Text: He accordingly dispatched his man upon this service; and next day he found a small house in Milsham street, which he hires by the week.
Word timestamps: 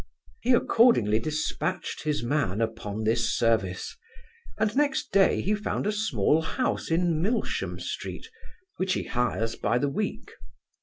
He 0.41 0.53
accordingly 0.53 1.19
dispatched 1.19 2.01
his 2.01 2.23
man 2.23 2.59
upon 2.59 3.03
this 3.03 3.31
service; 3.37 3.95
and 4.57 4.75
next 4.75 5.11
day 5.11 5.41
he 5.41 5.53
found 5.53 5.85
a 5.85 5.91
small 5.91 6.41
house 6.41 6.89
in 6.89 7.21
Milsham 7.21 7.79
street, 7.79 8.27
which 8.77 8.93
he 8.93 9.03
hires 9.03 9.55
by 9.55 9.77
the 9.77 9.89
week. 9.89 10.31